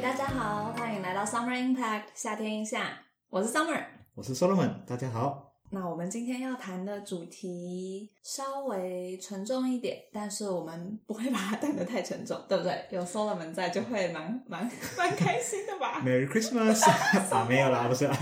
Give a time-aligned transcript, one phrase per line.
[0.00, 2.82] 嗨，大家好，欢迎来到 Summer Impact 夏天印象，
[3.28, 3.84] 我是 Summer，
[4.14, 5.52] 我是 Solomon，大家好。
[5.68, 12.86] 那我们今天要谈的主题稍微沉重一点，但是我们不会把它谈得太沉重，对不对？
[12.90, 14.66] 有 Solomon 在，就会蛮蛮
[14.96, 16.00] 蛮开心的吧？
[16.02, 16.80] Merry Christmas
[17.30, 18.16] 啊，没有啦，不是啦，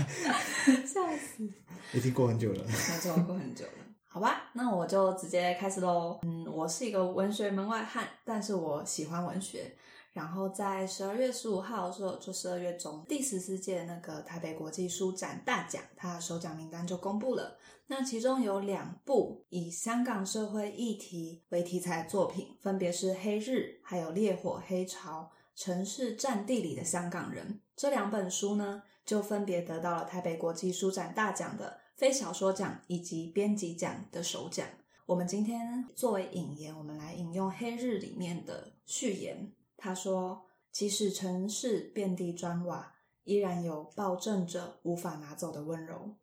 [0.85, 1.49] 笑死，
[1.93, 3.71] 已经过很久了，没错，过很久了。
[4.05, 6.19] 好吧，那我就直接开始喽。
[6.23, 9.73] 嗯，我是一个文学门外汉，但是我喜欢文学。
[10.19, 17.57] 然后在十二月十五号的时候，就十二月中第十四届那个台北国际书展大奖，它的首奖名单就公布了。
[17.87, 23.51] 那其中有两部以香港社会议题为题材的作品，分别是《黑日》
[23.81, 27.47] 还有《烈火黑潮：城市战地里的香港人》
[27.77, 31.79] 这两本书呢，就分别得到了台北国际书展大奖的。
[31.95, 34.67] 非小说奖以及编辑奖的首奖。
[35.05, 39.53] 我们今天作为引言，我们来引用《黑日》里面的序言。
[39.79, 46.17] 他说：“即使城市遍地砖瓦，依然有暴政者无法拿走的温柔。”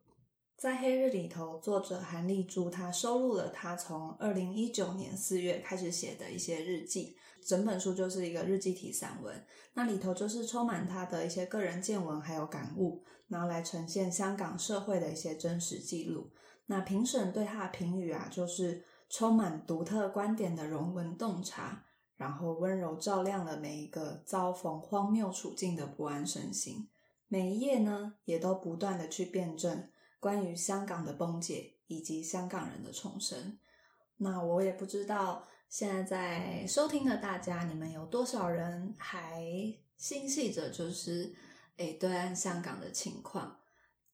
[0.55, 9.45] 在《黑日》里头，作者韩立珠他收录了他从二零一九年四月开始写的一些日记，整本书就是一个日记体散文。
[9.73, 16.31] 那里头就是充满他的一些个人见闻还有感悟，然后来呈现香港社会的一些真实记录。
[16.65, 21.85] 那评审对他的评语啊，就是充满独特观点的人文洞察，
[22.17, 26.89] 然后温柔照亮了每一个遭逢荒谬处境的不安身心。
[27.29, 29.89] 每一页呢，也都不断的去辩证。
[30.19, 33.59] 关于香港的崩解以及香港人的重生，
[34.17, 39.43] 那我也不知道现在在收听的大家，你们有多少人还
[39.95, 41.35] 心系着就是
[41.77, 43.59] 诶对岸香港的情况？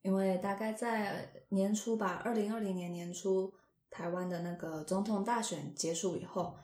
[0.02, 3.54] 因为大概在年初吧，二零二零年年初，
[3.90, 6.58] 台湾的那个总统大选结束以后，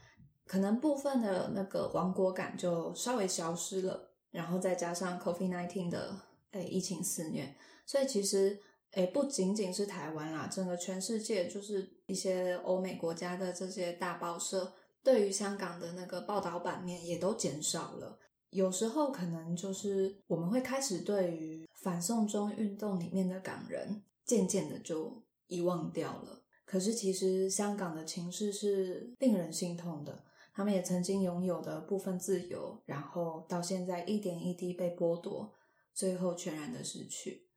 [0.50, 6.16] 可能部分的那个亡国感就稍微消失了，然后再加上 COVID nineteen 的
[6.54, 7.56] 诶疫情肆虐，
[7.86, 8.60] 所以其实。
[8.94, 14.74] 诶，不仅仅是台湾啦，整个全世界就是一些欧美国家的这些大报社，
[15.04, 18.18] 对于香港的那个报道版面也都减少了。
[18.50, 26.42] 有时候可能就是我们会开始对于反送中运动里面的港人，渐渐的就遗忘掉了。
[26.66, 30.24] 可是其实香港的情势是令人心痛的，
[30.60, 35.54] 他们也曾经拥有的部分自由，然后到现在一点一滴被剥夺，
[35.94, 37.48] 最后全然的失去。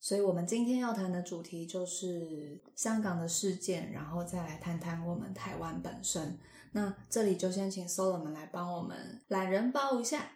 [0.00, 6.36] 所以，我们今天要谈的主题就是香港的事件，然后再来谈谈我们台湾本身。
[6.72, 10.28] 那这里就先请 Solomon 来帮我们懒人包一下。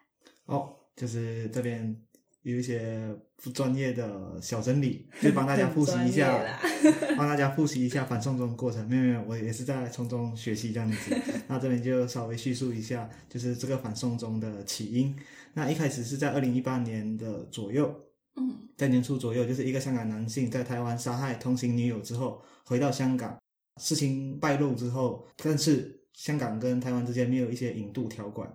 [0.47, 2.01] 好，就是这边
[2.43, 6.45] 有一些不专业的小整理，就帮大家复习一 下，
[7.17, 8.89] 帮大家复习一下反送中过程。
[8.89, 11.17] 没有没有，我也是在从中学习这样子。
[11.49, 15.15] 那这边就稍微叙述一下，就是这个反送中的起因。
[15.55, 17.95] 那一开始是在二零一八年的左右。
[18.35, 23.39] 嗯，在年初左右，就是一个香港男性在台湾杀害同行女友之后，回到香港，
[23.79, 28.51] 事情败露之后，但是香港跟台湾之间没有一些引渡条款，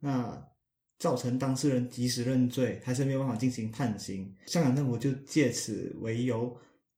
[0.00, 0.36] 那
[1.00, 4.32] 造成当事人及时认罪，还是没有办法进行判刑。
[4.46, 6.56] 香港政府就借此为由，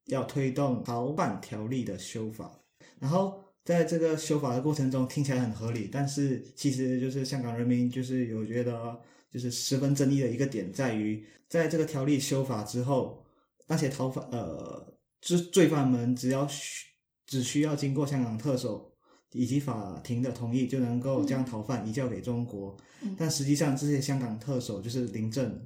[0.09, 2.61] 要推动逃犯条例的修法。
[2.99, 9.01] 然后在这个修法的过程中，听起来很合理，但是其实就是香港人民就是有觉得。
[9.33, 13.25] 就是十分争议的一个点在于，在这个条例修法之后，
[13.67, 16.89] 那些逃犯呃，罪罪犯们只要需
[17.25, 18.92] 只需要经过香港特首
[19.33, 22.77] 以及法庭的同意，就能够将逃犯移交给中国。
[23.17, 25.61] 但实际上，这些香港特首就是林郑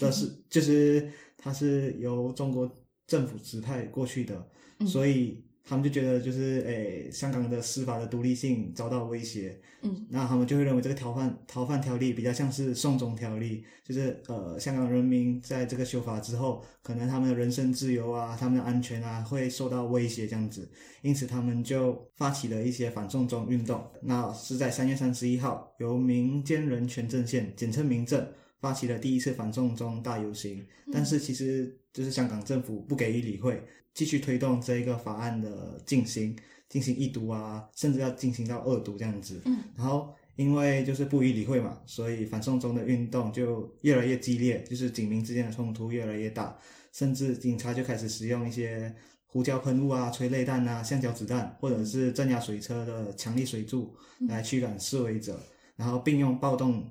[0.00, 2.70] 的是， 就是他是由中国
[3.06, 4.48] 政府指派过去的，
[4.86, 5.44] 所以。
[5.64, 20.68] 他们就觉得就是诶，香港的司法的独立性遭到威胁，嗯，那他们就会认为这个逃犯逃犯条例比较像是送中条例，就是呃，香港人民在这个修法之后，可能他们的人身自由啊，他们的安全啊会受到威胁这样子，
[21.02, 23.84] 因此他们就发起了一些反送中运动。
[24.02, 28.26] 那是在三月三十一号，由民间人权阵线，简称民政，
[28.60, 33.62] 发起了第一次反送中大游行，但是其实就是香港政府不给予理会。
[33.92, 36.34] 继续推动这一个法案的进行，
[36.68, 39.42] 进行一读啊，甚至要进行到二读这样子。
[39.44, 46.56] 嗯，然后因为就是不予理会嘛，所以反送中的运动就越来越激烈，就是警民之间的冲突越来越大，
[46.92, 48.94] 甚至警察就开始使用一些
[49.26, 53.92] 胡椒喷雾啊、催泪弹啊、橡胶子弹，或者是镇压水车的强力水柱
[54.28, 55.38] 来驱赶示威者，
[55.74, 56.88] 然后并用暴动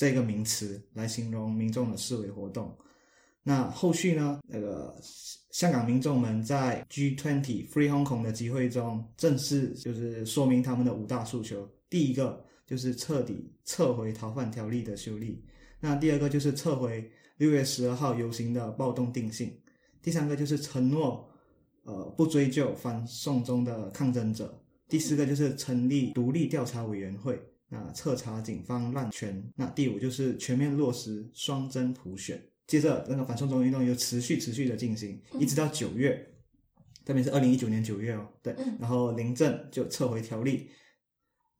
[0.00, 2.74] 这个名词来形容民众的示威活动。
[3.42, 4.40] 那后续呢？
[4.48, 4.98] 那个
[5.50, 11.70] 香港民众们在 G20 Free Hong Kong 的集会中，正式就是说明他们的五大诉求。
[11.90, 15.44] 第一个就是彻底撤回逃犯条例的修例。
[15.80, 19.54] 那第二个就是撤回六月十二号游行的暴动定性，
[20.00, 21.28] 第三个就是承诺
[21.82, 27.38] 呃不追究反送中的抗争者，第四个就是成立独立调查委员会，
[27.70, 32.42] 那彻查警方滥权，那第五就是全面落实双真普选。
[32.66, 36.24] 接着那个反送中运动又持续持续的进行，一直到九月，
[37.04, 40.70] 特别是二零一九年九月哦，对，嗯然后林郑就撤回条例，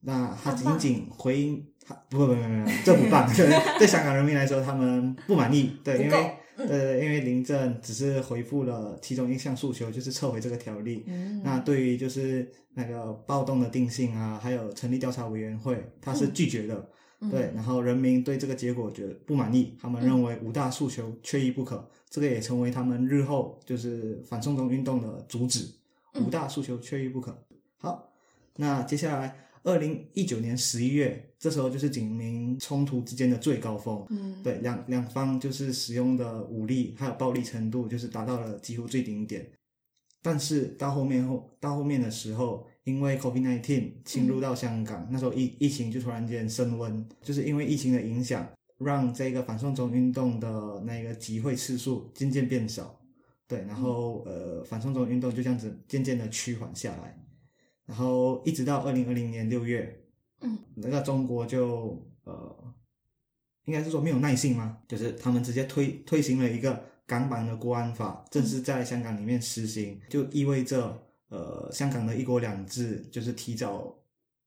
[0.03, 6.17] 那他仅仅回应他不不不不不，这不棒， 对对香港人民来说他们不满意，对，因不
[6.67, 16.75] 够为呃因为林郑只是回复了其中一项诉求，就是撤回这个条例，嗯，那对于就是那个暴动的定性啊，还有成立调查委员会，他是拒绝的。
[17.23, 25.69] 嗯对，然后人民对这个结果觉得不满意，他们认为五大诉求缺一不可，这个也成为他们日后就是反送中运动的主旨。
[26.15, 27.37] 嗯五大诉求缺一不可。
[27.77, 28.11] 好，
[28.57, 34.05] 那接下来二零一九年十一月，这时候就是警民冲突之间的最高峰。
[34.11, 39.51] 嗯，对，两两方就是使用的武力还有暴力程度，就是达到了几乎最顶点。
[40.23, 48.47] 但是到后面后到后面的时候，因为 COVID-19 侵入到香港，那时候疫疫情就突然间升温，就是因为疫情的影响，
[48.79, 53.01] 让这个反送中运动的那个集会次数渐渐变少。
[53.49, 57.19] 对，然后呃，反送中运动就这样子渐渐的趋缓下来，
[57.90, 60.00] 然后一直到二零二零年六月，
[60.42, 62.75] 嗯，那个中国就呃，
[63.64, 64.78] 应该是说没有耐性吗？
[64.87, 73.92] 就是他们直接推推行了一个港版的国安法，正式在香港里面实行，就意味着呃，香港的一国两制就是提早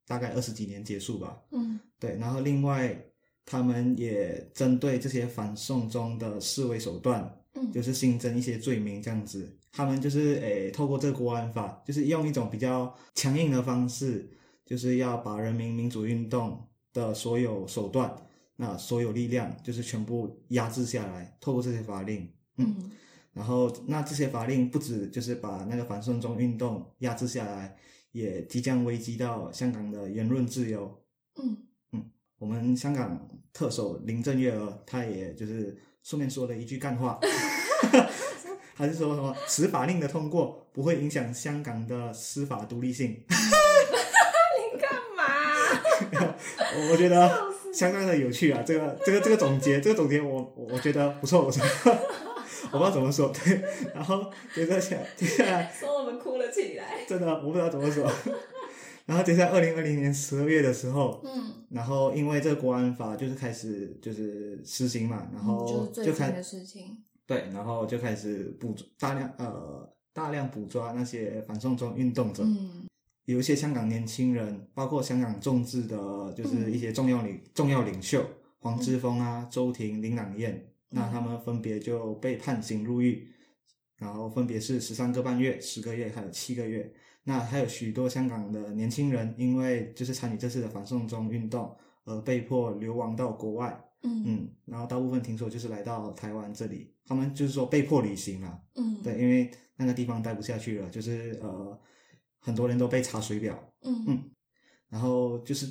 [0.08, 1.44] 大概二十几年结束吧。
[1.52, 2.98] 嗯对，然后另外
[3.46, 9.58] 他们也针对这些反送中的示威手段，嗯，就是新增一些罪名这样子。
[9.72, 14.30] 他们就是诶，透过这个国安法，就是用一种比较强硬的方式，
[14.66, 18.16] 就是要把人民民主运动的所有手段，
[18.58, 22.92] 那所有力量，就是全部压制下来，透过这些法令，嗯，嗯。
[23.34, 27.76] 然后那这些法令不止就是把那个反送中运动压制下来，
[28.12, 31.04] 也即将危及到香港的言论自由。
[31.42, 31.58] 嗯。
[31.94, 32.12] 嗯。
[32.38, 37.18] 我们香港特首林郑月娥，她也就是顺便说了一句干话，
[38.76, 43.24] 还是说什么此法令的通过不会影响香港的司法独立性。
[43.30, 45.24] 你干嘛？
[46.76, 47.32] 我 我觉得
[47.74, 51.68] 相当的有趣啊，这个这个这个总结，这个总结我我我觉得不错，我觉得
[52.72, 53.62] 我不知道怎么说，对，
[53.96, 57.06] 然后接着下接下来说我们哭了起来。
[57.08, 58.12] 真的我不知道怎么说，
[59.06, 66.98] 然后接下来二零二零年十二月的时候，嗯，然后因为这个国安法就是开始就是实行嘛，然后嗯就是最就开近的事情。
[67.26, 72.86] 对，然后就开始捕捉大量呃大量捕抓那些反送中运动者，嗯
[73.26, 78.22] 有一些香港年轻人，包括香港众志的，就是一些重要领、重要领袖
[78.60, 83.28] 黄之锋啊、周庭、林朗彦，那他们分别就被判刑入狱，
[83.98, 86.94] 然后分别是十三个半月、十个月还有七个月。
[87.24, 91.76] 那还有许多香港的年轻人，因为就是参与这次的反送中运动，
[92.06, 93.84] 而被迫流亡到国外。
[94.06, 101.80] 嗯嗯，然后大部分听说就是来到台湾这里，他们就是说被迫旅行了，嗯，对，因为那个地方待不下去了，就是呃，
[102.40, 104.32] 很多人都被查水表，嗯嗯
[104.90, 105.66] 然后就是，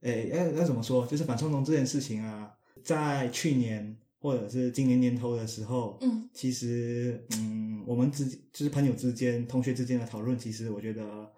[0.00, 1.06] 诶，要要怎么说？
[1.06, 2.50] 就是反送中这件事情啊，
[2.82, 6.28] 在去年或者是今年年头的时候，嗯。
[6.32, 11.30] 其实嗯，我们之就是朋友之间、同学之间的讨论，其实我觉得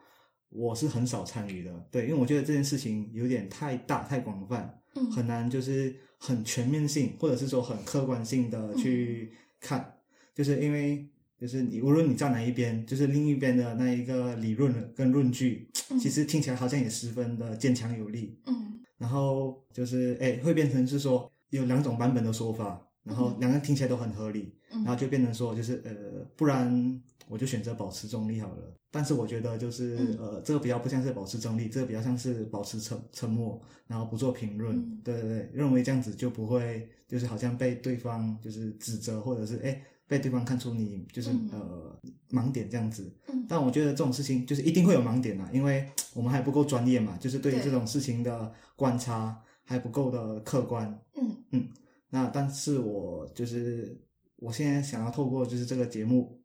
[0.51, 5.11] 我是很少参与的，对，因为我觉得这件事情有点太大、太广泛，嗯。
[5.11, 9.95] 很难就是很全面性，或者是说很客观性的去看，
[10.35, 11.09] 就是因为
[11.41, 15.99] 就是你无论你站哪一边，就是另一边的那一个理论跟论据，嗯。
[15.99, 18.79] 其实听起来好像也十分的坚强有力，嗯。
[18.97, 23.37] 然后就是哎会变成是说有两种版本的说法，然后嗯。
[23.41, 24.83] 两个听起来都很合理，嗯。
[24.85, 28.75] 然后就变成说就是呃不然我就选择保持中立好了。
[28.91, 30.19] 但是我觉得就是、嗯。
[30.19, 34.77] 呃这个比较不像是保持中立，这个比较像是保持沉沉默，然后不做评论。
[34.77, 35.01] 嗯。
[35.05, 41.51] 对对对，认为这样子就不会就是好像被对方就是指责，或者是哎被对方看出你就是、嗯。
[41.53, 41.99] 呃
[42.31, 43.13] 盲点这样子。
[43.29, 43.47] 嗯。
[43.49, 47.65] 但我觉得这种事情就是一定会有盲点啦，因为我们还不够专业嘛，就是对于对。
[47.65, 50.87] 这种事情的观察还不够的客观。
[51.17, 51.69] 嗯嗯
[52.11, 54.01] 那但是我就是
[54.37, 56.41] 我现在想要透过就是这个节目，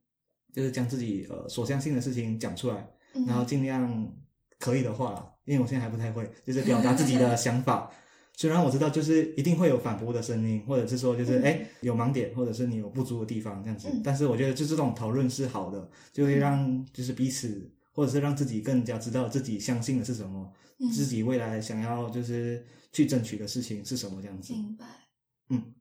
[0.53, 4.11] 就是将自己呃所相信的事情讲出来，嗯，然后尽量
[4.57, 7.91] 可以的话啦，因为我现在还不太会，就是表达自己的想法。
[8.35, 24.53] 虽然我知道就是一定会有反驳的声音，或者是说就是嗯哎、有盲点，或者是你有不足的地方这样子，嗯但是我觉得就这种讨论是好的，就会让就是彼此或者是让自己更加知道自己相信的是什么，嗯自己未来想要就是去争取的事情是什么这样子。
[24.53, 24.85] 明白。
[25.49, 25.73] 嗯，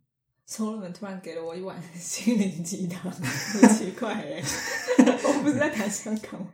[0.44, 4.42] 所罗门突然给了我一碗心灵鸡汤，很 奇怪哎，
[5.22, 6.48] 我不是在谈香港吗？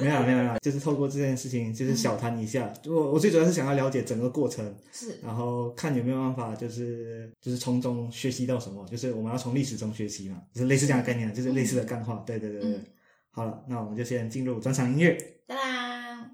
[0.00, 2.72] 没有没有没有，就是透过这件事情，就是小谈一下。
[2.86, 12.24] 我我最主要是想要了解整个过程，是，然后看有没有办法，就是就是从中学习到什么，就是我们要从历史中学习嘛，就是类似这样的概念，就是类似的干话。
[12.26, 12.84] 对对对对，嗯
[13.30, 15.16] 好了，那我们就先进入专场音乐。
[15.46, 16.30] 哒啦。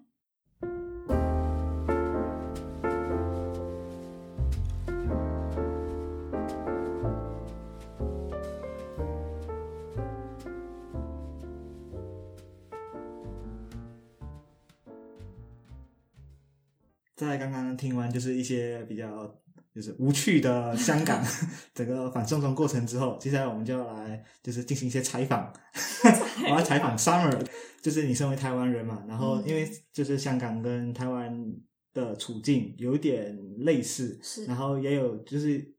[17.16, 19.32] 在刚刚听完就是一些比较
[19.72, 21.24] 就是无趣的香港
[21.72, 25.52] 整个反送中过程之后，接下来我们就要来就是进行一些采访。
[26.42, 27.46] 我要采访 Summer，
[27.80, 31.54] 就是你身为台湾人嘛，然后嗯因为就是香港跟台湾
[31.92, 35.74] 的处境有点类似，是然后也有就是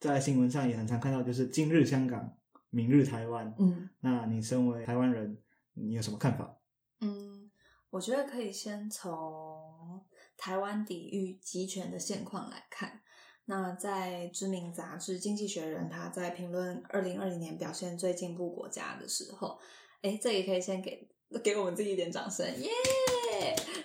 [0.00, 2.36] 在新闻上也很常看到，就是今日香港，
[2.70, 3.54] 明日台湾。
[3.58, 5.38] 嗯那你身为台湾人，
[5.74, 6.56] 你有什么看法？
[7.00, 7.50] 嗯，
[7.90, 10.04] 我觉得可以先从
[10.36, 13.00] 台湾抵御集权的现况来看。
[13.50, 19.58] 那在知名杂志《经济学人》，他在评论二零二零年表现最进步国家的时候，
[20.02, 21.08] 哎，这也可以先给
[21.42, 22.70] 给我们自己一点掌声，耶！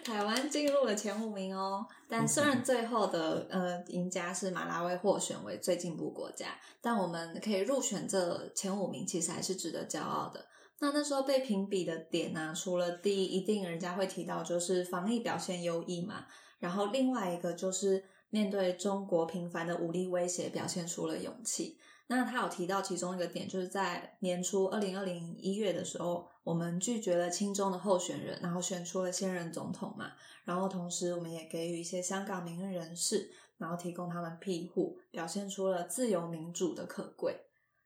[0.04, 1.86] 台湾进入了前五名哦。
[2.10, 6.48] 但虽然最后的呃赢家是马拉维获选为最进步国家，
[6.82, 10.46] 但我们可以入选这前五名，其实还是值得骄傲的。
[10.80, 16.26] 那那时候被评比的点呢、除了第一，一定人家会提到就是防疫表现优异嘛，
[16.60, 21.78] 然后另外一个就是面对中国频繁的武力威胁，表现出了勇气。
[22.08, 30.12] 那他有提到其中一个点，就是在年初二零二零一月的时候，我们拒绝了亲中的候选人，然后选出了现任总统嘛。
[30.44, 37.46] 然后同时，我们也给予一些香港名人人士，然后提供他们庇护，表现出了自由民主的可贵。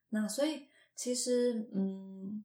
[0.10, 0.64] 那所以
[0.96, 2.44] 其实，嗯，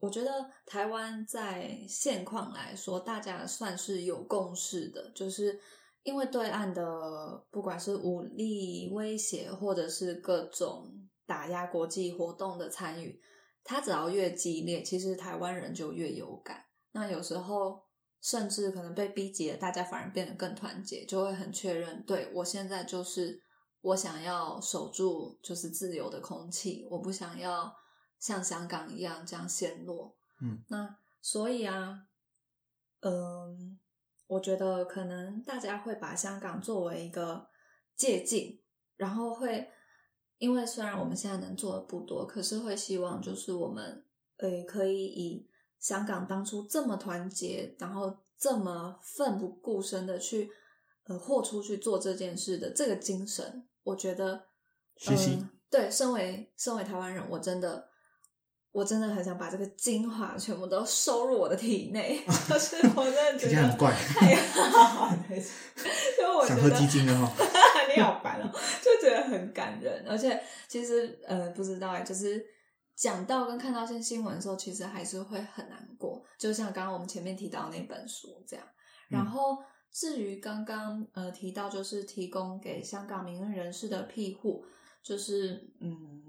[0.00, 5.60] 我觉得台湾在现况来说，大家算是有共识的，就是
[6.08, 10.90] 因为对岸的不管是武力威胁，或者是各种
[11.26, 13.20] 打压国际活动的参与，
[13.62, 16.64] 它只要越激烈，其实台湾人就越有感。
[16.92, 17.82] 那有时候
[18.22, 23.38] 甚至可能被逼急了，大家反而变得更团结，就会很确认，对我现在就是
[23.82, 27.70] 我想要守住就是自由的空气，我不想要
[28.18, 30.16] 像香港一样这样陷落。
[30.40, 32.06] 嗯，那所以啊，
[33.00, 33.78] 嗯，
[34.28, 37.48] 我觉得可能大家会把香港作为一个
[37.96, 38.58] 借鉴，
[38.96, 39.68] 然后会
[40.38, 44.04] 因为虽然我们现在能做的不多，可是会希望就是我们
[44.36, 45.48] 呃可以以
[45.80, 50.50] 香港当初这么团结，然后这么奋不顾身的去
[51.08, 54.46] 呃豁出去做这件事的这个精神，我觉得
[54.96, 57.88] 学习呃对，身为身为台湾人，我真的。
[58.78, 65.24] 我真的很想把这个精华全部都收入我的体内， 就是我真的觉得很怪，太好了，
[66.16, 67.32] 就我觉想喝得鸡精了哈。
[67.92, 68.48] 你好烦哦，
[68.80, 72.40] 就觉得很感人，而且其实呃不知道哎，就是
[72.94, 78.64] 讲到跟看到一些新闻的时候，其实还是会很难过，就像刚刚我们前面提到那本书这样。
[79.08, 79.58] 然后
[79.90, 84.64] 至于刚刚呃提到就是提供给香港民运人士的庇护，
[85.02, 86.22] 就是嗯，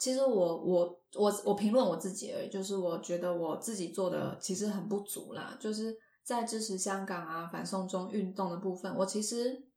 [0.00, 9.68] 其实我我我我评论我自己而已，就是我觉得我自己做的其实很不足啦，就是在支持香港啊反送中运动的部分，我其实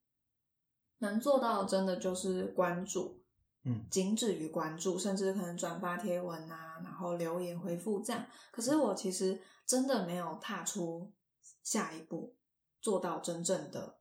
[1.00, 3.22] 能做到真的就是关注，
[3.66, 8.26] 嗯，仅止于关注，甚至可能转发贴文啊，然后留言回复这样。
[8.52, 11.12] 可是我其实真的没有踏出
[11.64, 12.34] 下一步，
[12.80, 13.98] 做到真正的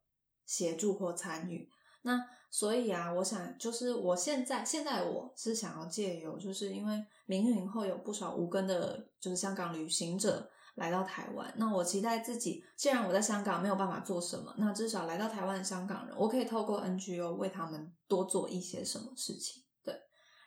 [0.47, 1.69] 协助或参与。
[2.03, 11.51] 那所以啊，我想就是我现在现在我是想要借由，就是因为零零后有不少无根的，就是香港旅行者来到台湾。
[11.57, 19.63] 那我期待自己，既然我在香港没有办法做什么，那至少来到台湾的香港人，我可以透过 NGO 为他们多做一些什么事情。
[19.83, 19.95] 对，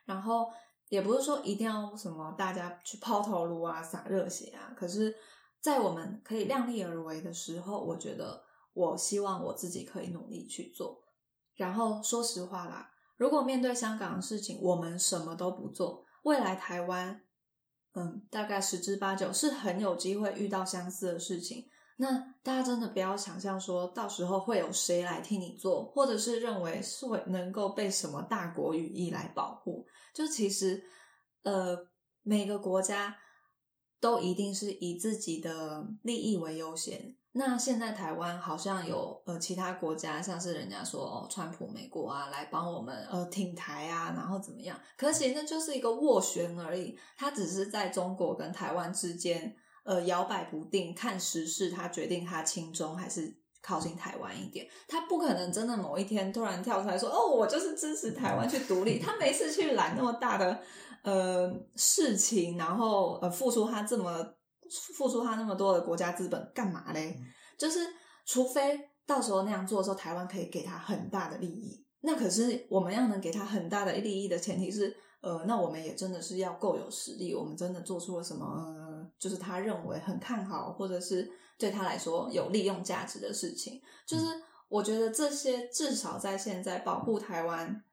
[0.03, 0.51] 然后
[0.89, 5.15] 也不是说一定要什么大家去抛头颅啊、洒热血啊，可是，
[5.59, 8.43] 在我们可以量力而为的时候，我觉得
[8.73, 11.01] 我希望我自己可以努力去做。
[11.55, 17.21] 然后说实话啦，如果面对香港的事情，我们什么都不做，未来台湾，
[17.93, 21.65] 嗯，大概十之八九是很有机会遇到相似的事情。
[21.97, 29.87] 那大家真的不要想象说到时候会有谁来替你做，或者是认为是会能够被什么大国羽翼来保护。
[30.13, 30.83] 就其实，
[31.43, 31.87] 呃，
[32.21, 33.15] 每个国家
[34.01, 37.15] 都一定是以自己的利益为优先。
[37.37, 44.79] 那现在台湾好像有呃其他国家，像是人家说哦，川普美国啊，来帮我们呃挺台啊，然后怎么样？
[44.95, 54.65] 可其实那就是一个斡旋而已，他只是在中国跟台湾之间呃摇摆不定，看时事，他决定他亲中还是靠近台湾一点。
[54.87, 58.97] 他不可能真的某一天突然跳出来说哦，我就是支持台湾去独立。
[58.97, 60.57] 他没事去揽那么大的
[61.03, 64.34] 呃事情，然后呃付出他这么。
[64.93, 67.17] 付出他那么多的国家资本干嘛嘞？
[67.57, 67.79] 就是
[68.25, 71.85] 除非到时候那样做的时候，台湾可以给他很大的利益。
[72.01, 77.33] 那可是我们要能给他很大的利益的前提是，呃，那我们也真的是要够有实力。
[77.33, 83.81] 我们真的做出了什么，呃，就是他认为很看好，或者是对他来说有利用价值的事情。
[84.05, 84.25] 就是
[84.67, 87.83] 我觉得这些至少在现在保护台湾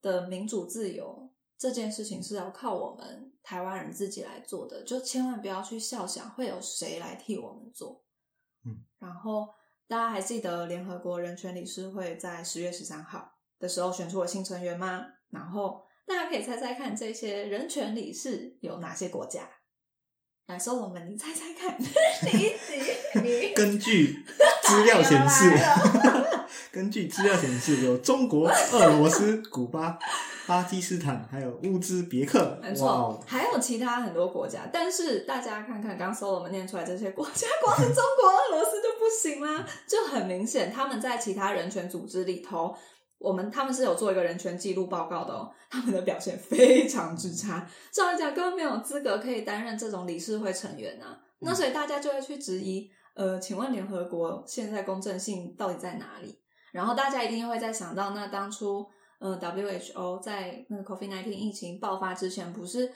[0.00, 3.31] 的民主自由这件事情是要靠我们。
[3.42, 8.04] 台湾人自己来做的，就千万不要去笑想会有谁来替我们做。
[8.64, 9.48] 嗯，然后
[9.88, 15.06] 大家还记得联合国人权理事会在十月十三号的时候选出了新成员吗？
[15.30, 19.48] 然后大家可以猜猜看，这些人权理事有哪些国家？
[20.46, 24.24] 来，说我们，你猜猜看， 你你根据
[24.62, 25.50] 资料显示，
[26.72, 29.98] 根据资料显示，有中国、俄罗斯、古巴。
[30.44, 34.68] 巴基斯坦，还有乌兹别克，没错，还有其他很多国家。
[34.72, 42.74] 但是大家看看，刚搜我们念出来这些国家，光是中国、俄罗斯就不行啦，就很明显，他们在其他人权组织里头，
[43.18, 51.16] 我们他们是有做一个人权记录报告的哦，他们的表现非常之差，照理讲根本没有资格可以担任这种理事会成员啊。
[51.38, 56.41] 那所以大家就会去质疑，呃，请问联合国现在公正性到底在哪里？
[56.72, 58.84] 然后大家一定会在想到，那当初。
[59.24, 62.92] 嗯，WHO 在那个 COVID-19 疫情爆发之前，不是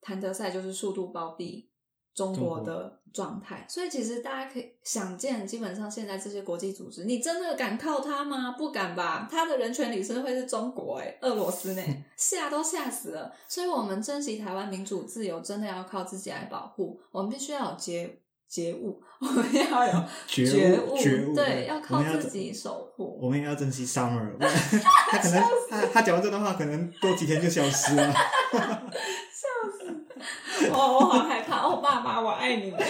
[0.00, 1.70] 谭德赛就是速度包庇
[2.14, 8.52] 中国的状态，所以其实大家可以想见，基本上现在这些国际组织，你真的敢靠他吗？
[8.52, 9.28] 不敢吧？
[9.30, 11.82] 他的人权理事会是中国，哎，俄罗斯呢，
[12.16, 13.30] 吓都吓死了。
[13.46, 16.98] 所以，我们珍惜台湾民主自由，真的要靠自己来保护。
[17.12, 18.22] 我们必须要有接。
[18.48, 23.18] 觉悟， 我们要有 觉悟，对，要靠自己守护。
[23.20, 28.12] 我们也要珍惜 summer， 他可能他他讲完这段话，可能多几天就消失了。
[28.12, 30.70] 笑死！
[30.70, 32.80] 我我好害怕哦，爸爸，我爱你们。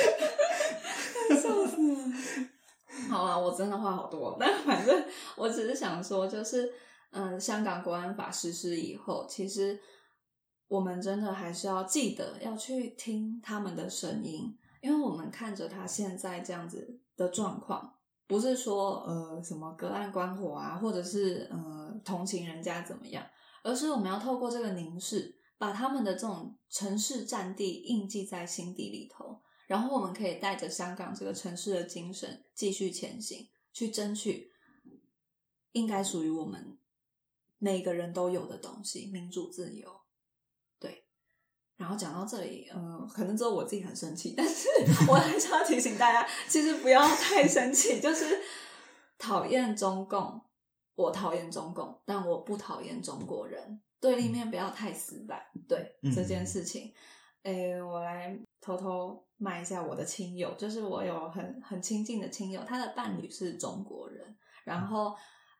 [1.30, 1.98] 笑死了。
[3.08, 5.04] 好了，我真的话好多，但反正
[5.36, 6.72] 我只是想说，就是
[7.10, 9.78] 嗯，香港国安法实施以后，其实
[10.68, 14.56] 我们真的还是要记得要去听他们的声音。
[14.86, 17.92] 因为我们看着他现在这样子的状况，
[18.28, 23.26] 不是说呃什么隔岸观火啊，或者是呃同情人家怎么样，
[23.64, 34.52] 而是我们要透过这个凝视，把他们的这种城市战地印记在心底里头，然后我们可以带着香港这个城市的精神继续前行，去争取
[35.72, 36.78] 应该属于我们
[37.58, 40.05] 每个人都有的东西——民主自由。
[41.76, 44.68] 然后讲到这里，嗯，可能只有我自己很生气， 但是
[45.08, 48.40] 我还是要提醒大家，其实不要太生气，就是
[49.18, 50.40] 讨厌中共，
[50.94, 55.42] 我讨厌中共，但我不讨厌中国人，对立面不要太死板。
[55.68, 56.92] 对这件事情，
[57.42, 65.14] 诶，我来偷偷骂一下我的亲友，就是我有很很亲近的亲友，他的伴侣是中国人，然后。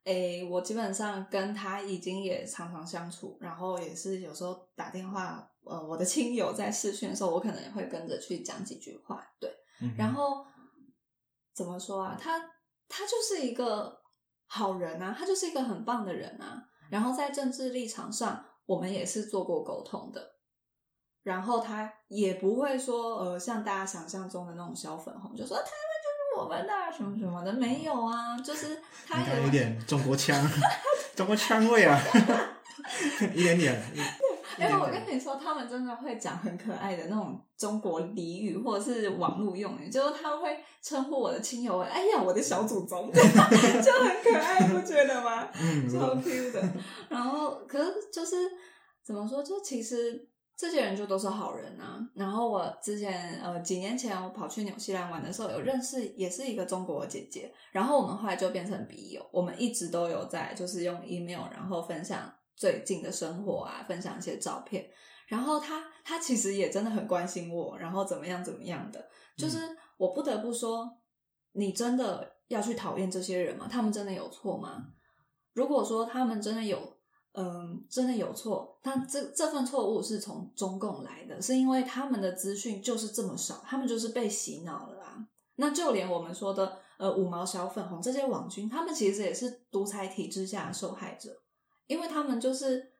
[0.07, 9.51] 诶，我基本上跟他已经也常常相处，然后也是有时候打电话，呃，我的亲友在试训的时候，我可能也会跟着去讲几句话，对。
[9.97, 10.45] 然后
[11.55, 12.17] 怎么说啊？
[12.21, 12.39] 他
[12.89, 14.01] 他就是一个
[14.47, 16.63] 好人啊，他就是一个很棒的人啊。
[16.91, 20.37] 然后在政治立场上，我们也是做过沟通的。
[21.23, 25.71] 然后他也不会说，呃，像大家想象中的那种小粉红，就说他们就
[26.11, 26.17] 是。
[26.37, 30.47] 我们的什么什么的没有啊，就是他有点中国腔，
[31.17, 31.99] 中国腔味啊，
[33.35, 33.83] 一点点。
[34.59, 45.49] 哎，我跟你说，他们真的会讲很可爱的那种中国俚语，或者是网络用语，就是他们会称呼我的亲友为“哎呀，我的小祖宗”， 就很可爱，不觉得吗？
[45.61, 46.63] 嗯，超 Q 的。
[47.09, 48.37] 然后，可是就是
[49.05, 50.29] 怎么说，就其实。
[50.59, 52.01] 这些人就都是好人啊。
[52.15, 57.53] 然后我之前呃几年前我跑去纽西兰玩的时候，有认识也是一个中国的姐姐。
[57.73, 64.89] 然后我们后来就变成笔友，我们一直都有在就是用 email，然后分享最近的生活啊，分享一些照片。
[65.29, 69.09] 然后他他其实也真的很关心我，然后怎么样怎么样的。
[69.37, 69.59] 就是
[69.97, 70.99] 我不得不说，
[71.53, 73.69] 你真的要去讨厌这些人吗？
[73.71, 74.87] 他们真的有错吗？
[75.53, 76.97] 如果说他们真的有。
[77.39, 85.29] 嗯，真的有错，那这这份错误是从中共来的，是因为他们的资讯就是这么少，他们就是被洗脑了啦。
[85.57, 91.31] 那就连我们说的呃五毛小粉红这些网军，他们其实也是独裁体制下的受害者，
[91.87, 92.93] 因为他们就是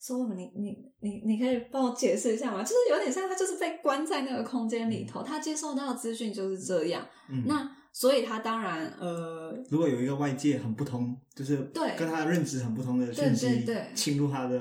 [0.00, 2.62] 说你你你你可以帮我解释一下吗？
[2.62, 7.06] 就是有点像他就是被关在那个空间里头，他接受到的资讯就是这样。
[7.28, 14.60] 嗯，那所以他当然呃，如果有一个外界很不同，就是对跟他认知很不同的讯息对对对侵入他的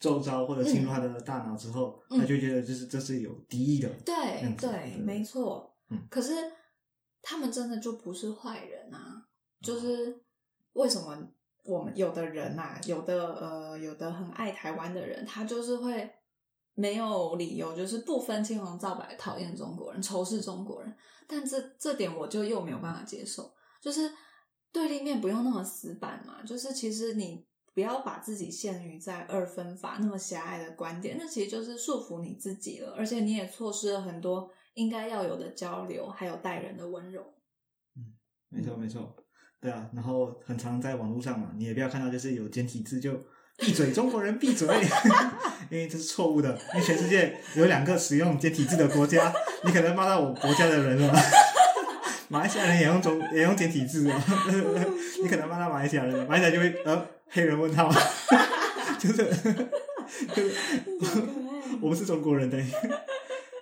[0.00, 3.88] 周遭或者侵入他的大脑之后，嗯他就觉得就是这是有敌意的。
[4.04, 4.14] 对
[4.56, 5.70] 对，对没错。
[5.90, 6.32] 嗯可是
[7.20, 9.22] 他们真的就不是坏人啊！
[9.60, 10.20] 就是
[10.72, 11.16] 为什么
[11.64, 16.10] 我们有的人呐、有的呃，有的很爱台湾的人，他就是会
[16.74, 20.96] 没有理由，就是不分青红皂白讨厌中国人、仇视中国人。
[21.26, 24.12] 但这这点我就又没有办法接受，就是
[24.72, 27.46] 对立面不用那么死板嘛，就是其实你。
[27.74, 37.22] 不要把自己限于在二分法那么狭隘的观点，那其实就是束缚你自己了，而且你也错失了很多应该要有的交流，还有待人的温柔。
[37.96, 38.12] 嗯
[38.50, 39.16] 没错没错，
[39.62, 43.12] 对啊，然后很常在网络上嘛，你也不要看到就是有简体字就
[43.56, 44.66] 闭嘴，中国人闭嘴，
[45.70, 49.32] 因为这是错误的，因为全世界有两个使用简体字的国家，
[49.64, 51.14] 你可能骂到我国家的人了。
[52.28, 54.18] 马来西亚人也用中也用简体字哦，
[55.22, 57.88] 你可能骂到马来西亚人，马来西亚就会呃黑人问号，
[58.98, 59.16] 就是
[60.34, 61.22] 就是
[61.80, 62.58] 我们是中国人的，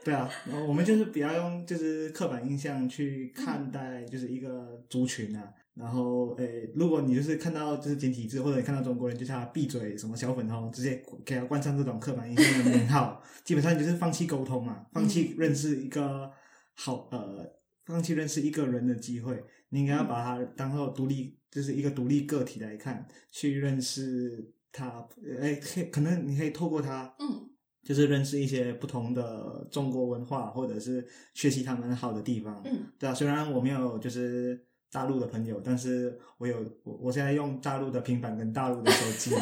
[0.03, 0.31] 对啊，
[0.67, 5.43] 我们就是不要用就是刻板印象去看待就是一个族群啊。
[5.81, 16.31] 然后，诶，如果你就是看到就是简体字，或者你看到中国人就叫他闭嘴，什么小粉红，直接给他冠上这种刻板印象的名号，基本上就是放弃沟通嘛，放弃认识一个
[16.75, 17.51] 好呃，
[17.87, 19.43] 放弃认识一个人的机会。
[19.71, 25.09] 你应该要把他当做独立，就是一个独立个体来看，去认识他。
[25.41, 27.49] 诶，可可能你可以透过他，嗯
[27.83, 32.61] 就是认识一些不同的中国文化，或者是学习他们好的地方。
[32.67, 39.35] 嗯对啊，虽然我没有就是大陆的朋友，但是我有我我现在用大陆的平板跟大陆的手机。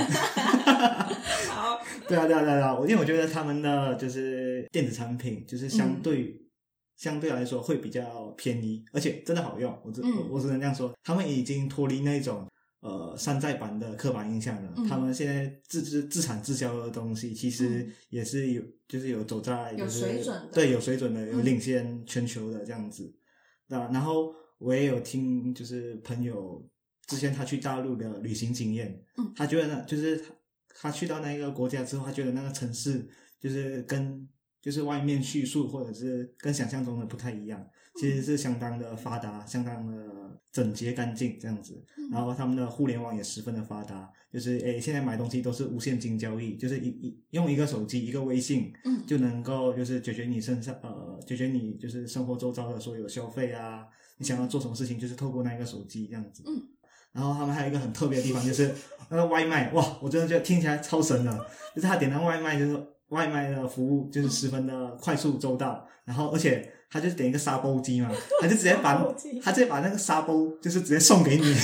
[1.48, 6.40] 好， 对啊，对啊，对啊，我因为我觉得他们的就是电子产品，就是相对、
[6.96, 9.76] 相对来说会比较便宜，而且真的好用。
[9.84, 12.46] 我只、嗯我我只能这样说，他们已经脱离那种
[12.80, 14.72] 呃山寨版的刻板印象了。
[14.76, 23.10] 嗯他们现在自自自产自销的东西，其实嗯也是有就是有走在有就是水准的对有水准的，有嗯领先全球的这样子。
[23.68, 26.68] 对啊，然后我也有听就是朋友
[27.06, 30.34] 之前他去大陆的旅行经验，嗯他觉得呢，就是他
[30.80, 33.08] 他去到那个国家之后，他觉得那个城市
[33.40, 34.28] 就是跟
[34.60, 37.64] 就是外面叙述或者是跟想象中的不太一样，
[37.96, 41.84] 其实是相当的发达，相当的整洁干净这样子。
[41.96, 53.86] 嗯然后他们的互联网也十分的发达，就是诶现在买东西都是无现金交易，就是一一用一个手机一个微信，嗯就能够就是解决你身上呃解决你就是生活周遭的所有消费啊，
[54.18, 56.42] 你想要做什么事情就是透过那一个手机这样子。
[56.46, 56.62] 嗯。
[57.10, 58.72] 然后他们还有一个很特别的地方，就是
[59.08, 61.32] 那个外卖，哇，我真的觉得听起来超神的，
[61.74, 62.78] 就是他点的外卖就是
[63.08, 69.02] 外卖的服务就是十分的快速周到，然后而且他就点一个沙包机嘛，他就直接把
[69.42, 71.54] 他直接把那个沙煲就是直接送给你，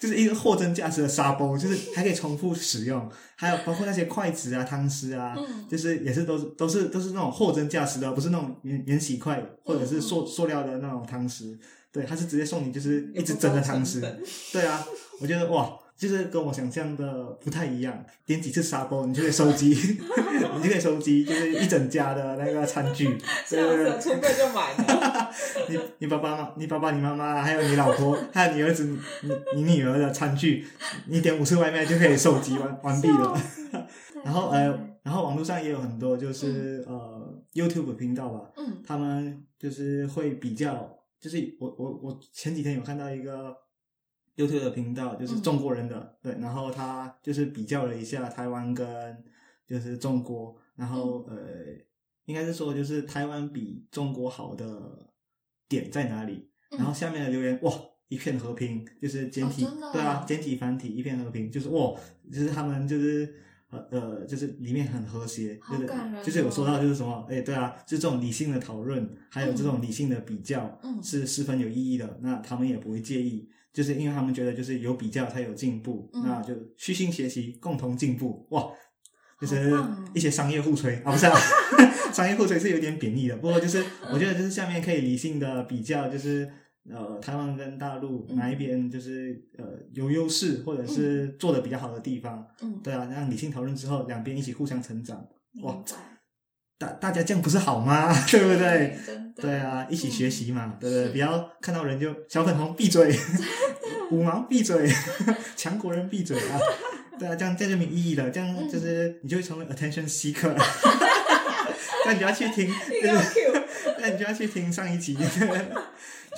[0.00, 5.68] 就是一个货真价实的沙包，就是还可以重复使用，还有包括那些筷子啊、汤匙啊，嗯。
[5.68, 11.56] 就是也是都是都是都是那种货真价实的，不是那种免免洗筷或者嗯是塑塑料的那种汤匙，
[11.92, 14.00] 对，他是直接送你就是一直蒸的汤匙，
[14.52, 14.84] 对啊，
[15.20, 19.68] 我觉得哇，就是跟我想象的不太一样，点几次沙包你就可以收集，
[20.56, 23.04] 你就可以收集就是一整家的那个餐具，
[23.50, 25.30] 对对对，出柜就买了。
[25.68, 28.84] 你你爸爸妈你爸爸你妈妈还有你老婆 还有你儿子
[29.22, 30.66] 你你女儿的餐具，
[31.06, 33.38] 你点五次外卖就可以收集完完毕了。
[34.24, 34.66] 然后呃，
[35.02, 37.20] 然后网络上也有很多就是、呃
[37.52, 38.80] YouTube 频道吧，嗯。
[38.86, 40.88] 他们就是会比较，
[41.20, 43.54] 就是我我我前几天有看到一个
[44.40, 49.24] YouTube 的频道，就是中国人的，对，然后他就是比较了一下台湾跟
[49.66, 51.36] 就是中国，然后、呃，
[52.24, 55.12] 应该是说就是台湾比中国好的
[55.68, 56.50] 点在哪里？
[56.70, 57.72] 嗯然后下面的留言哇。
[58.10, 61.94] 一片和平，就是简体，哦啊对啊，简体繁体一片和平，就是哇，
[62.28, 63.32] 就是他们就是
[63.68, 65.86] 呃呃，就是里面很和谐，就是
[66.24, 72.18] 就是有哦说到就是什么，哎，对啊，就这种理性的讨论，还有这种理性的比较，嗯是十分有意义的。
[72.20, 78.46] 那他们也不会介意，就是因为他们觉得就是有比较才有进步，嗯那就虚心学习，共同进步。
[78.50, 78.66] 哇，
[79.40, 79.72] 就是
[80.14, 81.38] 一些商业互吹啊，不是啊，
[82.12, 83.36] 商业互吹是有点贬义的。
[83.36, 86.50] 不过就是我觉得就是下面可以理性的比较，就是。
[86.90, 95.22] 呃，台湾跟大陆嗯哪一边就是呃有优势，或者是做的比较好的地方，嗯，对啊，让理性讨论之后，两边一起互相成长，
[95.62, 95.84] 哇。
[96.80, 98.10] 大大家这样不是好吗？
[98.30, 98.96] 对不对？
[99.36, 101.12] 对啊，一起学习嘛，对不是对？
[101.12, 103.14] 不要看到人就小粉红闭嘴，
[104.10, 104.90] 五毛闭嘴，
[105.56, 106.56] 强国人闭嘴啊！
[107.18, 110.54] 对啊，这样这样就没意义了，这样嗯就是你就会成为 attention seeker，
[112.06, 112.74] 那你就要去听。
[114.00, 115.14] 那你就要去听上一集，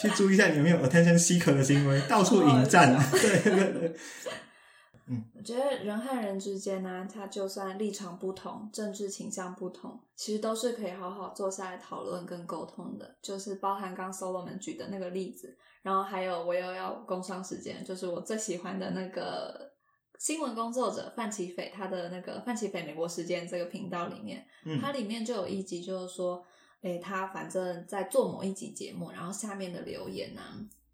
[0.01, 3.93] 去注意一下有没有 attention seeker 的行为，到处引战，对对对，
[5.37, 13.17] 我觉得人和人之间呢、他就算立场不同、政治倾向不同，其实都是可以好好坐下来讨论跟沟通的。
[13.21, 19.73] 就是包含刚 Solomon 举的那个例子，然后还有我又要工商时间，就是我最喜欢的那个
[20.19, 26.45] 新闻工作者范奇斐，他的那个范奇斐美国时间这个频道里面，嗯它里面就有一集就是说，
[26.83, 30.41] 诶，他反正在做某一集节目，然后下面的留言呢、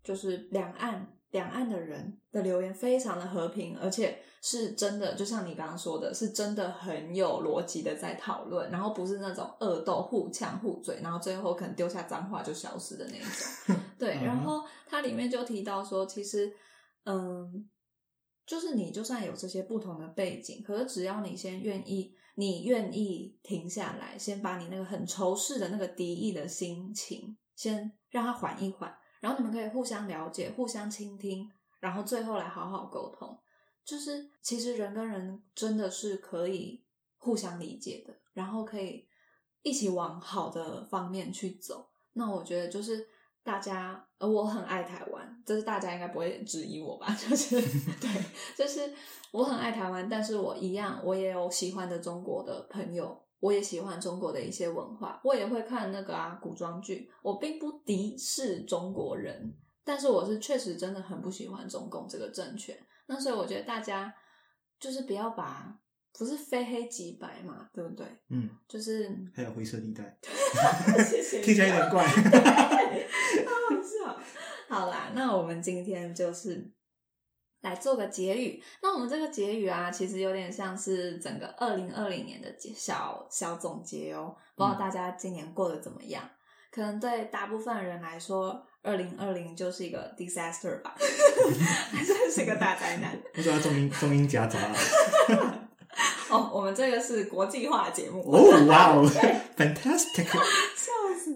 [0.03, 13.77] 就是两岸两岸的人的留言非常的和平，而且是真的，就像你刚刚说的，是真的很有逻辑的在讨论，然后不是那种恶斗、互呛、互嘴，然后最后可能丢下脏话就消失的那一种。
[13.99, 16.51] 对，然后它里面就提到说，其实，
[17.05, 17.69] 嗯，
[18.47, 31.51] 就是你就算有这些不同的背景，可是只要你先愿意，你愿意停下来，先把你那个很仇视的那个敌意的心情，先让它缓一缓，然后你们可以互相了解、互相倾听，
[31.81, 33.39] 然后最后来好好沟通。
[33.85, 36.85] 就是其实人跟人真的是可以
[37.17, 39.09] 互相理解的，然后可以
[39.63, 41.89] 一起往好的方面去走。
[42.13, 43.09] 那我觉得就是
[43.43, 47.07] 大家，呃，我很爱台湾，这是大家应该不会质疑我吧？
[47.15, 47.59] 就是
[47.99, 48.93] 对，就是
[49.31, 62.77] 我很爱台湾，但是我一样，我也有喜欢的中国的朋友，我也喜欢中国的一些文化，我也会看那个啊古装剧，我并不敌视中国人，但是我是确实真的很不喜欢中共这个政权。
[63.07, 64.13] 那所以我觉得大家
[64.79, 65.79] 就是不要把
[66.19, 68.05] 不是非黑即白嘛，对不对？
[68.31, 70.19] 嗯，就是还有灰色地带，
[71.05, 72.05] 谢谢听起来有点怪。
[73.47, 74.21] 好好笑。
[74.69, 76.71] 好啦，那我们今天就是
[77.61, 78.63] 来做个结语。
[78.83, 84.35] 那我们这个结语啊，其实有点像是整个二零二零年的结小小总结哦。
[84.55, 86.23] 不知道大家今年过得怎么样？
[86.71, 90.95] 可能对大部分人来说，二零二零就是一个 disaster 吧，
[91.91, 93.19] 还真是个大灾难。
[93.35, 94.75] 为什么要中英中英夹杂啊？
[96.31, 99.03] 哦，我们这个是国际化节目哦，哇哦，
[99.57, 100.27] fantastic！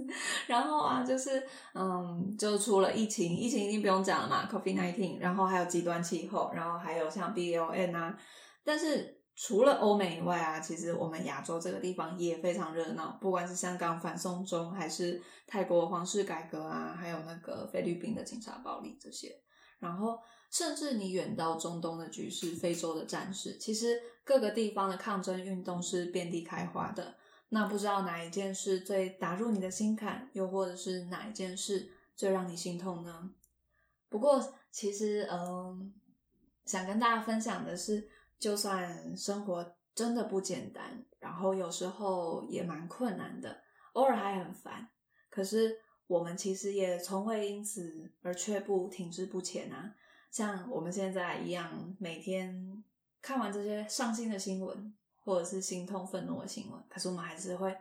[0.46, 1.42] 然后啊，就是
[1.74, 8.18] 嗯，就除了疫情，疫情已经不用讲了嘛，COVID nineteen，然后还有极端气候，然后还有像 BLN 啊，
[8.64, 19.34] 但是除了欧美以外啊，其实我们亚洲这个地方也非常热闹，不管是香港反送中，还是泰国皇室改革啊，还有那个菲律宾的警察暴力这些，
[19.78, 20.18] 然后
[20.50, 27.14] 甚至你远到中东的局势、非洲的战事，其实各个地方的抗争运动是遍地开花的。
[27.54, 33.30] 那不知道哪一件事最打入你的心坎，又或者是哪一件事最让你心痛呢？
[34.08, 35.92] 不过，其实，嗯，
[36.64, 43.62] 想跟大家分享的是，就算生活真的不简单，然后有时候也蛮困难的，
[43.92, 44.88] 偶尔还很烦，
[45.28, 49.94] 可是我们其实也从未因此而却步、停滞不前啊。
[50.30, 52.82] 像我们现在一样，每天
[53.20, 57.76] 看完这些伤心的新闻，或者是心痛、愤怒的新闻，可是我们还是会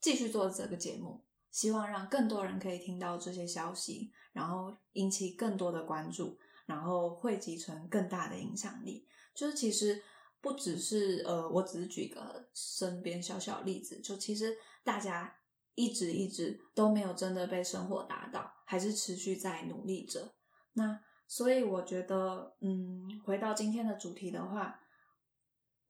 [0.00, 9.06] 继续做这个节目，希望让更多人可以听到这些消息，然后引起更多的关注，然后汇集成更大的影响力。
[9.34, 10.02] 就是其实
[10.40, 15.36] 不只是呃，我只是举个身边小小例子，就其实大家
[15.74, 20.32] 一直一直都没有真的被生活打倒，还是持续在努力着。
[20.72, 24.80] 那所以我觉得，嗯，回到今天的主题的话，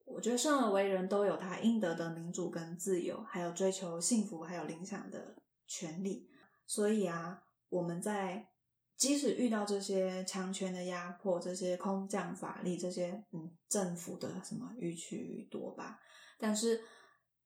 [0.07, 5.35] 我觉得生而为人都有他应得的民主跟自由，还有追求幸福还有理想的
[5.67, 6.29] 权利。
[6.65, 8.47] 所以啊，我们在
[8.95, 15.99] 即使遇到这些强权的压迫、这些空降法力、这些嗯政府的什么予取予夺吧，
[16.39, 16.81] 但是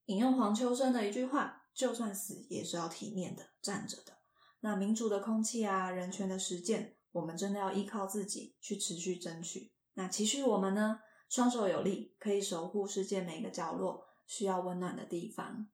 [0.05, 4.19] 引用黄秋生的一句话：“就算死也是要体面的站着的。”
[4.61, 9.73] 那民主的空气啊，人权的实践，我们真的要依靠自己去持续争取。
[9.95, 10.99] 那期许我们呢，
[11.31, 15.65] 双手有力，可以守护世界每个角落需要温暖的地方。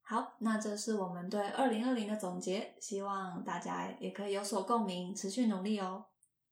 [0.00, 6.02] 好，那这是我们对二零二零的总结，希望大家也可以有所共鸣，持续努力哦。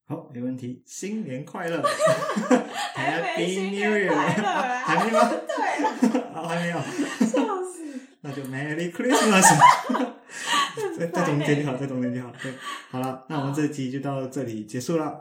[0.05, 1.81] 好，没问题，新年快乐，
[2.93, 5.27] Happy New Year， 还没吗？
[5.47, 6.77] 对还没有，
[7.25, 7.99] 笑死！
[8.21, 9.41] 那就 Merry Christmas。
[10.97, 12.31] 在在中间就好，在中间就好。
[12.41, 12.53] 对，
[12.91, 15.19] 好了，那我们这集就到这里结束了。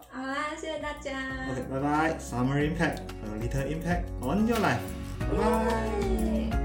[0.60, 1.10] 谢谢大家。
[1.50, 2.18] OK，拜拜。
[2.18, 4.84] Summer Impact 和 Little Impact on your life，
[5.18, 6.50] 拜拜。
[6.50, 6.59] 拜